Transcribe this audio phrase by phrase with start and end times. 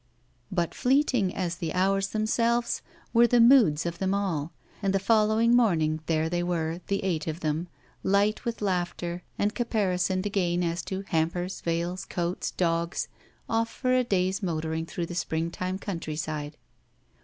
[0.51, 2.81] But fleeting as the hours themselves
[3.13, 7.27] were the moods of them all, and the following morning there they were, the eight
[7.27, 7.67] of them,
[8.01, 13.09] light with laughter and caparisoned again as to hampers, veils, coats, dogs,
[13.47, 16.53] ofiE for a day's motoring through the spring time coimtryside.